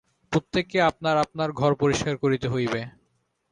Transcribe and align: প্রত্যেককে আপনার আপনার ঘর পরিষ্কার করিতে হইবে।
প্রত্যেককে 0.31 0.77
আপনার 0.89 1.15
আপনার 1.17 1.49
ঘর 1.51 1.71
পরিষ্কার 1.81 2.15
করিতে 2.17 2.47
হইবে। 2.47 2.81